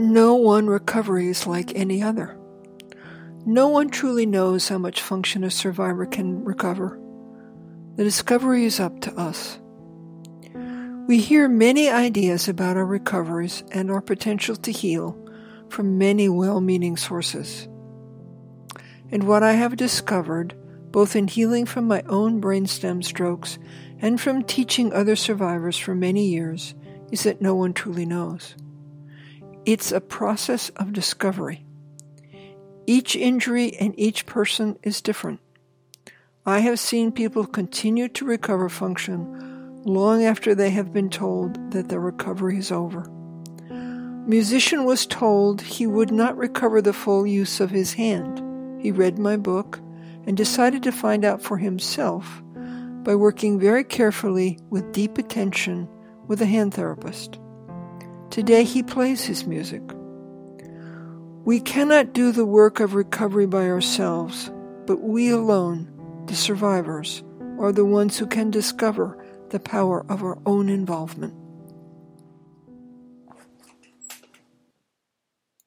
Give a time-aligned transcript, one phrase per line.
[0.00, 2.34] No one recovery is like any other.
[3.44, 6.98] No one truly knows how much function a survivor can recover.
[7.96, 9.58] The discovery is up to us.
[11.06, 15.22] We hear many ideas about our recoveries and our potential to heal
[15.68, 17.68] from many well meaning sources.
[19.10, 20.56] And what I have discovered,
[20.90, 23.58] both in healing from my own brainstem strokes
[23.98, 26.74] and from teaching other survivors for many years,
[27.12, 28.56] is that no one truly knows.
[29.66, 31.66] It's a process of discovery.
[32.86, 35.40] Each injury and each person is different.
[36.46, 41.90] I have seen people continue to recover function long after they have been told that
[41.90, 43.04] their recovery is over.
[44.26, 48.82] Musician was told he would not recover the full use of his hand.
[48.82, 49.78] He read my book
[50.26, 52.42] and decided to find out for himself
[53.02, 55.86] by working very carefully with deep attention
[56.26, 57.38] with a hand therapist.
[58.30, 59.82] Today he plays his music.
[61.44, 64.52] We cannot do the work of recovery by ourselves,
[64.86, 65.88] but we alone,
[66.26, 67.24] the survivors,
[67.58, 69.18] are the ones who can discover
[69.48, 71.34] the power of our own involvement.